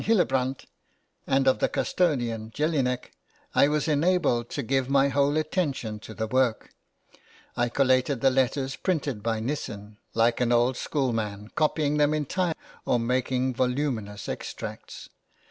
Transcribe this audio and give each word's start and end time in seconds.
Hilleprandt, 0.03 0.65
and 1.27 1.47
of 1.47 1.59
the 1.59 1.69
custodian, 1.69 2.49
Jelinek, 2.49 3.11
I 3.53 3.67
was 3.67 3.87
enabled 3.87 4.49
to 4.49 4.63
give 4.63 4.89
my 4.89 5.09
whole 5.09 5.37
attention 5.37 5.99
to 5.99 6.15
the 6.15 6.25
work. 6.25 6.71
I 7.55 7.69
collated 7.69 8.19
the 8.19 8.31
letters 8.31 8.75
printed 8.75 9.21
by 9.21 9.39
Nissen, 9.39 9.99
like 10.15 10.41
an 10.41 10.49
{LIFE 10.49 10.55
OF 10.55 10.57
MOZART.} 10.59 10.63
(xvi) 10.63 10.65
old 10.69 10.77
schoolman, 10.77 11.51
copying 11.53 11.97
them 11.97 12.15
entire 12.15 12.55
or 12.83 12.99
making 12.99 13.53
voluminous 13.53 14.27
extracts. 14.27 15.09